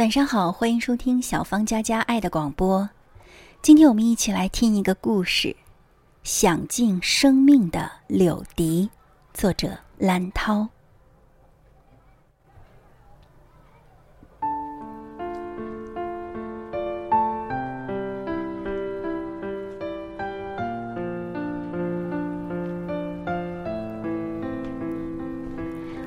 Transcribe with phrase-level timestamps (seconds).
[0.00, 2.88] 晚上好，欢迎收听小芳佳佳爱的广播。
[3.60, 5.48] 今天我们一起来听一个故事，
[6.24, 8.88] 《享尽生命的柳笛》，
[9.38, 10.66] 作者兰涛。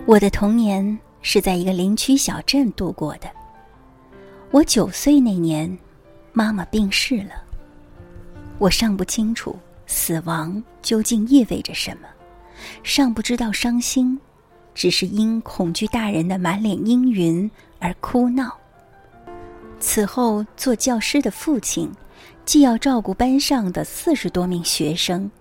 [0.07, 3.29] 我的童年是在一个林区小镇度过的。
[4.53, 5.75] 我九岁那年，
[6.31, 7.31] 妈妈病逝了。
[8.59, 9.57] 我尚不清楚
[9.87, 12.07] 死亡究竟意味着什么，
[12.83, 14.19] 尚不知道伤心，
[14.75, 17.49] 只是因恐惧大人的满脸阴云
[17.79, 18.55] 而哭闹。
[19.79, 21.91] 此后，做教师的父亲，
[22.45, 25.31] 既要照顾班上的四十多名学生，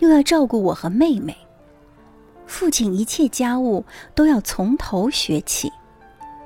[0.00, 1.36] 又要照顾我和妹妹。
[2.48, 3.84] 父亲一切家务
[4.16, 5.70] 都要从头学起。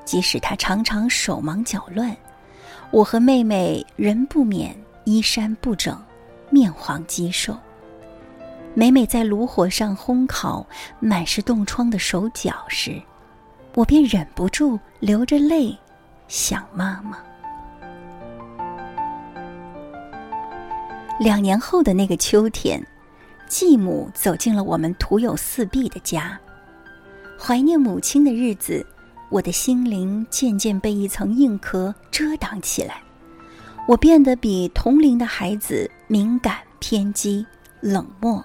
[0.07, 2.17] 即使他常常手忙脚乱，
[2.93, 4.75] 我和妹妹仍不免
[5.05, 6.01] 衣衫不整、
[6.49, 7.55] 面黄肌瘦。
[8.73, 10.65] 每每在炉火上烘烤
[11.01, 13.03] 满是冻疮的手脚时，
[13.75, 15.77] 我便忍不住流着泪
[16.29, 17.19] 想妈妈。
[21.19, 22.81] 两年后的那个秋天，
[23.49, 26.39] 继母走进了我们徒有四壁的家，
[27.37, 28.87] 怀念母亲的日子。
[29.29, 33.03] 我的心灵渐渐被一层硬壳遮挡起来，
[33.89, 37.45] 我变得比同龄的孩子敏感、偏激、
[37.81, 38.45] 冷漠。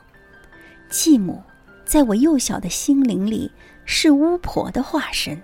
[0.89, 1.41] 继母
[1.85, 3.51] 在我幼小的心灵里
[3.85, 5.39] 是巫婆的化身。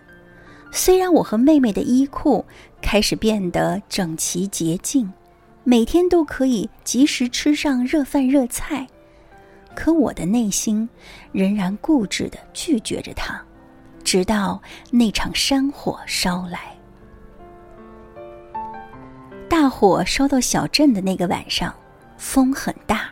[0.71, 2.43] 虽然我和妹妹的衣裤
[2.81, 5.13] 开始变得整齐洁净，
[5.63, 8.87] 每天都可以及时吃上热饭热菜，
[9.75, 10.89] 可我的内心
[11.31, 13.41] 仍然固执地拒绝着她。
[14.07, 16.73] 直到那场山火烧来，
[19.49, 21.75] 大火烧到小镇的那个晚上，
[22.17, 23.09] 风很大。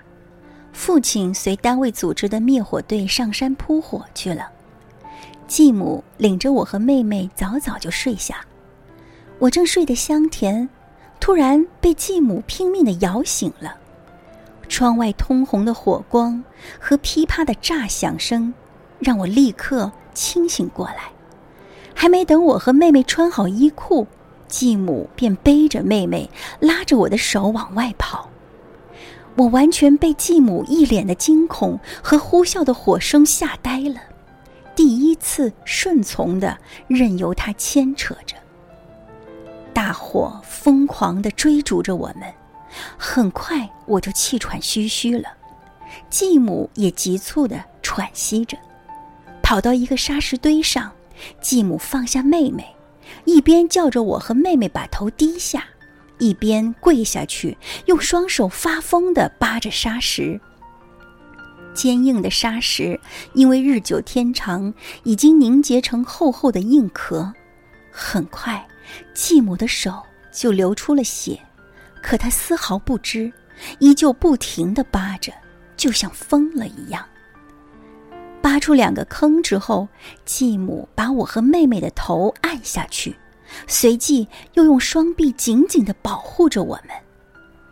[0.72, 4.48] 父亲随单位组织的灭火队上山扑火去了，
[5.48, 8.38] 继母领着我和妹妹早早就睡下。
[9.38, 10.70] 我正睡得香甜，
[11.20, 13.76] 突然被继母拼命的摇醒了。
[14.70, 16.42] 窗外通红的火光
[16.80, 18.54] 和噼啪的炸响声，
[19.06, 19.92] 让我立刻。
[20.16, 21.12] 清醒过来，
[21.94, 24.08] 还没等我和妹妹穿好衣裤，
[24.48, 26.30] 继母便背着妹妹，
[26.62, 28.30] 拉着我的手往外跑。
[29.36, 34.00] 我完全被继母一脸的惊恐和呼啸的火声吓呆了，
[34.74, 38.38] 第一次顺从的任由他牵扯着。
[39.74, 42.34] 大火疯狂的追逐着我们，
[42.98, 45.28] 很快我就气喘吁吁了，
[46.10, 48.58] 继母也急促的喘息着。
[49.46, 50.92] 跑到一个沙石堆上，
[51.40, 52.66] 继母放下妹妹，
[53.26, 55.64] 一边叫着我和妹妹把头低下，
[56.18, 57.56] 一边跪下去，
[57.86, 60.42] 用双手发疯地扒着沙石。
[61.76, 63.00] 坚硬的沙石
[63.36, 64.74] 因为日久天长，
[65.04, 67.32] 已经凝结成厚厚的硬壳。
[67.92, 68.68] 很快，
[69.14, 70.02] 继母的手
[70.34, 71.40] 就流出了血，
[72.02, 73.32] 可她丝毫不知，
[73.78, 75.32] 依旧不停地扒着，
[75.78, 77.06] 就像疯了一样。
[78.46, 79.88] 扒出两个坑之后，
[80.24, 83.16] 继母把我和妹妹的头按下去，
[83.66, 86.96] 随即又用双臂紧紧的保护着我们。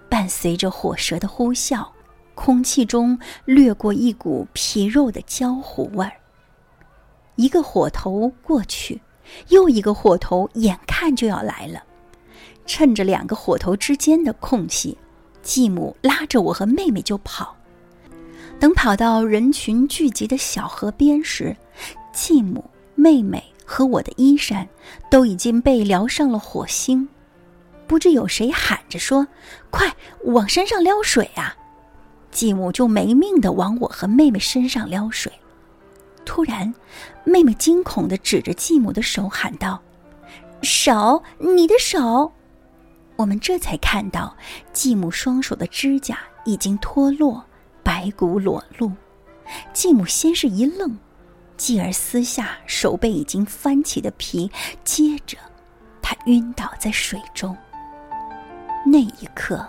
[0.09, 1.85] 伴随着火舌的呼啸，
[2.33, 6.13] 空气中掠过一股皮肉的焦糊味儿。
[7.35, 9.00] 一个火头过去，
[9.50, 11.83] 又一个火头眼看就要来了。
[12.66, 14.97] 趁着两个火头之间的空隙，
[15.44, 17.56] 继母拉着我和妹妹就跑。
[18.63, 21.53] 等跑到人群聚集的小河边时，
[22.13, 22.63] 继母、
[22.96, 24.66] 妹妹和我的衣衫
[25.12, 27.09] 都已经被燎上了火星。
[27.88, 29.28] 不知有谁喊着说
[29.69, 29.94] ：“快
[30.28, 31.53] 往身上撩水啊！”
[32.31, 35.30] 继母就没命的往我和妹妹身上撩水。
[36.24, 36.74] 突然，
[37.25, 39.81] 妹妹惊恐的指着继母的手喊道
[40.63, 42.31] ：“手，你的手！”
[43.18, 44.33] 我们这才看到
[44.71, 47.44] 继母双手的指甲已经脱落。
[48.03, 48.91] 白骨裸露，
[49.71, 51.00] 继母先是一愣，
[51.55, 54.51] 继而撕下手背已经翻起的皮，
[54.83, 55.38] 接着，
[56.01, 57.55] 她晕倒在水中。
[58.85, 59.65] 那一刻，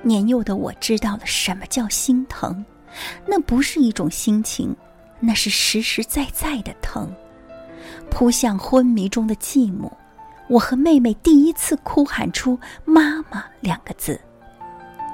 [0.00, 2.64] 年幼的我知道了什么叫心疼，
[3.26, 4.74] 那不是一种心情，
[5.18, 7.14] 那是实实在在的疼。
[8.10, 9.92] 扑向昏迷中的继母，
[10.48, 14.18] 我和妹妹第一次哭喊出“妈妈”两个字，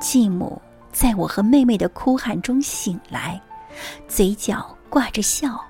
[0.00, 0.62] 继母。
[0.98, 3.38] 在我和妹妹的哭喊中醒来。
[4.08, 5.62] 嘴角挂着笑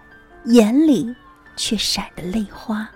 [0.44, 1.12] 眼里
[1.56, 2.88] 却闪着泪花。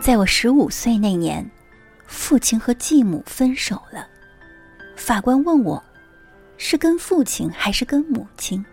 [0.00, 1.46] 在我十五岁那年
[2.06, 4.08] 父亲和继母分手了。
[4.96, 5.82] 法官问我
[6.56, 8.64] 是跟父亲还是跟母亲？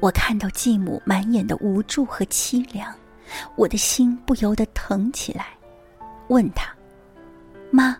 [0.00, 2.94] 我看到继母满眼的无助和凄凉
[3.56, 5.46] 我的心不由得疼起来
[6.28, 6.70] 问他
[7.72, 7.96] 妈，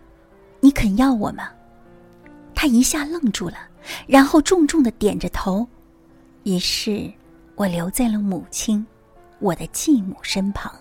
[0.61, 1.51] 你肯要我吗？”
[2.55, 3.57] 他一下愣住了，
[4.07, 5.67] 然后重重的点着头。
[6.45, 7.13] 于是，
[7.57, 8.87] 我留在了母亲，
[9.41, 10.73] 我的继母身旁。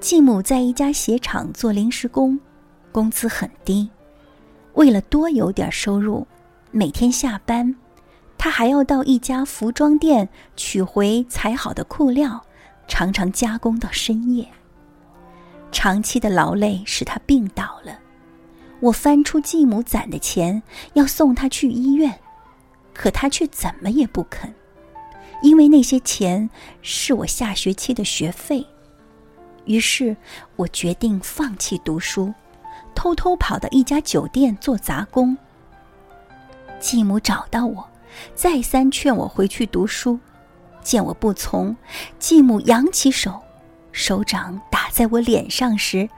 [0.00, 2.38] 继母在一家鞋厂做临时工，
[2.92, 3.90] 工资很低。
[4.74, 6.26] 为了多有点收入，
[6.70, 7.74] 每天下班。
[8.38, 12.44] 他还要到一家服装店取回裁好的裤料，
[12.86, 14.46] 常常加工到深夜。
[15.72, 17.98] 长期的劳累使他病倒了。
[18.80, 20.62] 我翻出继母攒的钱，
[20.94, 22.18] 要送他去医院，
[22.92, 24.54] 可他却怎么也不肯，
[25.42, 26.48] 因为那些钱
[26.82, 28.66] 是我下学期的学费。
[29.64, 30.16] 于是
[30.56, 32.32] 我决定放弃读书，
[32.94, 35.36] 偷偷跑到一家酒店做杂工。
[36.78, 37.88] 继母找到我。
[38.34, 40.18] 再三劝我回去读书，
[40.82, 41.76] 见我不从，
[42.18, 43.42] 继母扬起手，
[43.92, 46.08] 手掌打在我脸上时，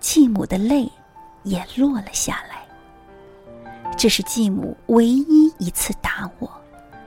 [0.00, 0.86] 继母的泪
[1.44, 2.58] 也落了下来。
[3.96, 6.50] 这是继母唯一一次打我，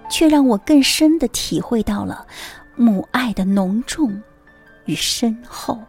[0.09, 2.25] 却让我更深的体会到了
[2.75, 4.19] 母爱的浓重
[4.85, 5.79] 与深厚。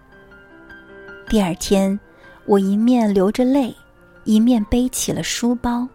[1.31, 1.99] 第二天，
[2.45, 3.75] 我一面流着泪，
[4.25, 5.89] 一面背起了书包。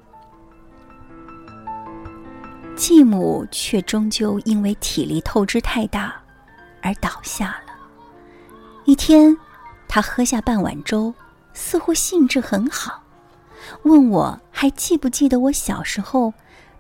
[2.75, 6.19] 继母却终究因为体力透支太大，
[6.81, 7.66] 而倒下了。
[8.87, 9.37] 一天，
[9.85, 11.13] 他喝下半碗粥，
[11.53, 13.03] 似乎兴致很好，
[13.83, 16.33] 问我还记不记得我小时候，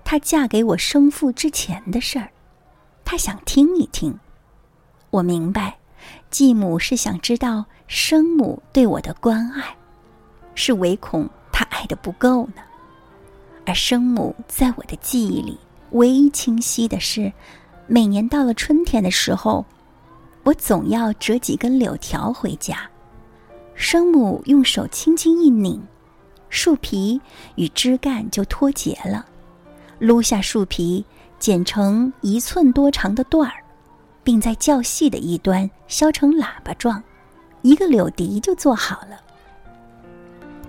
[0.05, 2.29] 她嫁给我生父之前的事儿。
[3.03, 4.17] 她想听一听。
[5.09, 5.77] 我明白，
[6.29, 9.75] 继母是想知道生母对我的关爱，
[10.55, 12.61] 是唯恐她爱的不够呢。
[13.65, 15.59] 而生母在我的记忆里。
[15.91, 17.33] 唯一清晰的是，
[17.85, 19.65] 每年到了春天的时候，
[20.47, 22.89] 我总要折几根柳条回家。
[23.75, 25.85] 生母用手轻轻一拧，
[26.47, 27.19] 树皮
[27.55, 29.25] 与枝干就脱节了。
[29.99, 31.03] 撸下树皮，
[31.37, 33.61] 剪成一寸多长的段儿，
[34.23, 37.03] 并在较细的一端削成喇叭状，
[37.61, 39.19] 一个柳笛就做好了。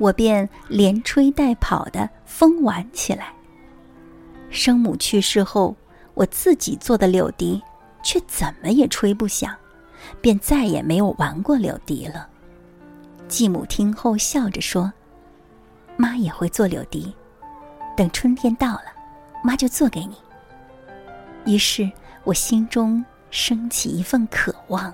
[0.00, 3.32] 我便连吹带跑的疯玩起来。
[4.50, 5.76] 生母去世后，
[6.14, 7.62] 我自己做的柳笛
[8.02, 9.54] 却怎么也吹不响，
[10.20, 12.28] 便再也没有玩过柳笛了。
[13.28, 14.92] 继母听后笑着说
[15.96, 17.14] ：“妈也会做柳笛，
[17.96, 18.84] 等春天到了，
[19.44, 20.16] 妈就做给你。”
[21.44, 21.90] 于是
[22.24, 24.92] 我心中升起一份渴望，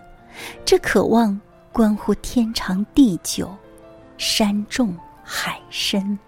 [0.64, 1.40] 这渴望
[1.72, 3.54] 关乎天长地久，
[4.18, 6.18] 山重海深。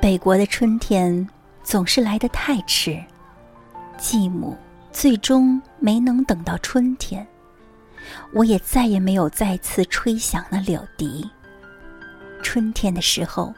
[0.00, 1.28] 北国的春天
[1.62, 3.00] 总是来得太迟，
[3.96, 4.56] 继母
[4.92, 7.26] 最终没能等到春天，
[8.32, 11.28] 我也再也没有再次吹响那柳笛。
[12.42, 13.54] 春天的时候，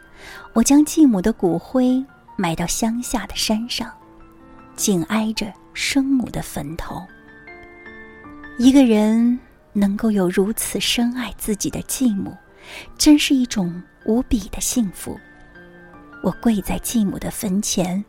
[0.53, 2.03] 我将继母的骨灰
[2.37, 3.93] 埋到乡下的山上，
[4.77, 7.03] 紧挨着生母的坟头。
[8.57, 9.39] 一个人
[9.73, 12.37] 能够有如此深爱自己的继母，
[12.97, 15.19] 真是一种无比的幸福。
[16.23, 18.03] 我跪在继母的坟前，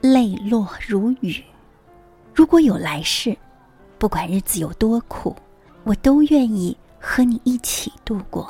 [0.00, 1.42] 泪落如雨。
[2.36, 3.34] 如果有来世，
[3.96, 5.34] 不管日子有多苦，
[5.84, 8.46] 我都愿意和你一起度过。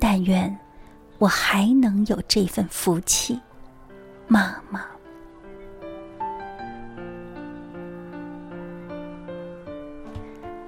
[0.00, 0.58] 但愿
[1.18, 3.38] 我还能有这份福气，
[4.26, 4.84] 妈妈。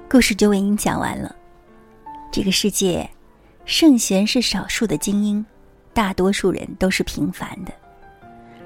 [0.08, 1.34] 故事就为您讲完了。
[2.30, 3.10] 这个世界，
[3.64, 5.44] 圣贤是少数的精英。
[5.92, 7.72] 大多数人都是平凡的，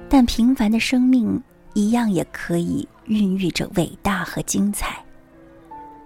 [0.07, 1.43] 但平凡的生命
[1.79, 5.01] 一样也可以孕育着伟大和精彩。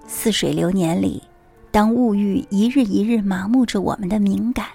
[0.07, 1.23] 似水流年里，
[1.71, 4.67] 当物欲一日一日麻木着我们的敏感，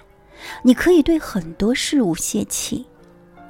[0.64, 2.84] 你可以对很多事物泄气，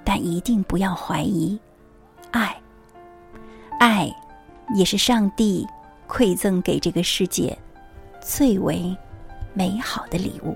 [0.04, 1.58] 但一定不要怀疑，
[2.32, 2.54] 爱，
[3.80, 4.14] 爱，
[4.74, 5.66] 也是上帝
[6.06, 7.56] 馈赠给这个世界
[8.20, 8.94] 最为
[9.54, 10.54] 美好的礼物。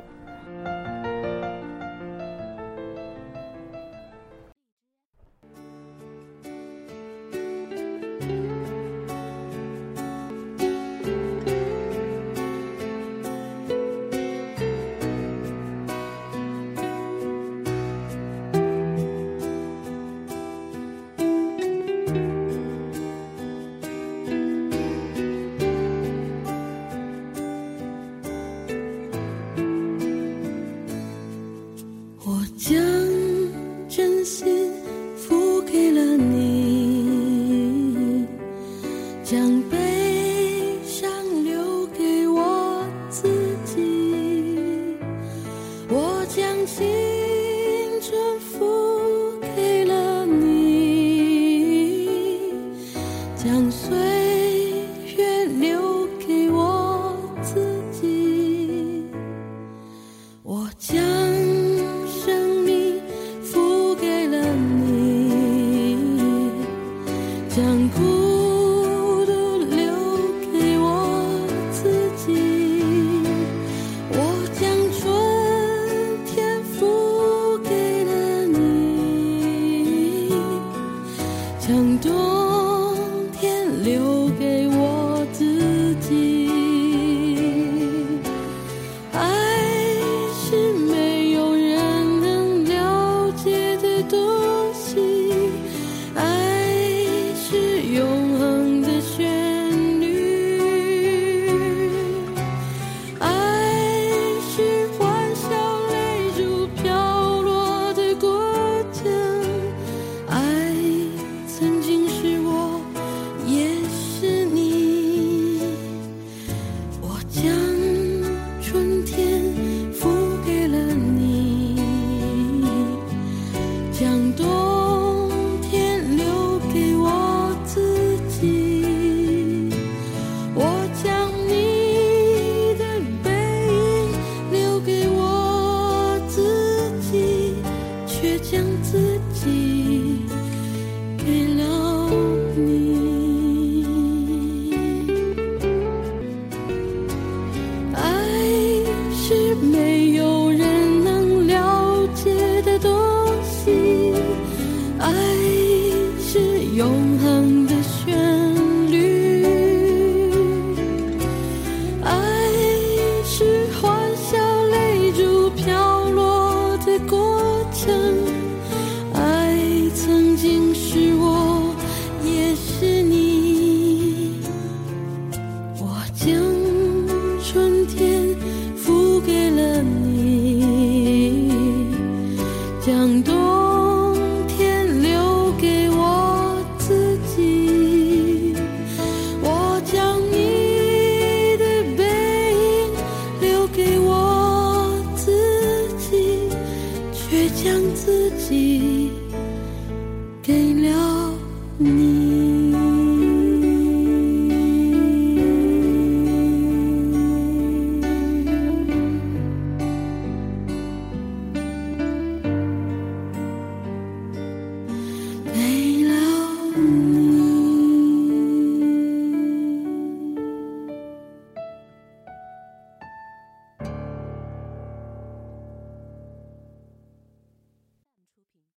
[53.42, 54.11] 相随